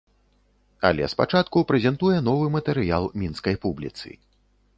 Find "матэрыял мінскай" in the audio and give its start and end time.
2.57-3.55